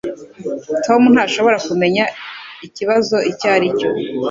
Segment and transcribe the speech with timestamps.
[0.85, 2.03] Tom ntashobora kumenya
[2.67, 3.89] ikibazo icyo ari cyo.